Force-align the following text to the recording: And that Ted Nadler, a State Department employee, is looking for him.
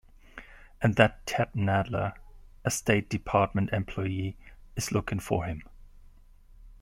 And 0.81 0.95
that 0.95 1.27
Ted 1.27 1.53
Nadler, 1.53 2.15
a 2.65 2.71
State 2.71 3.07
Department 3.07 3.71
employee, 3.71 4.35
is 4.75 4.91
looking 4.91 5.19
for 5.19 5.45
him. 5.45 5.61